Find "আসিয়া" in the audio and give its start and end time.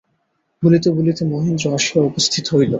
1.77-2.01